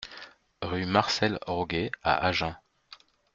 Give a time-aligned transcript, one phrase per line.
[0.63, 2.55] Rue Marcel Rogué à Agen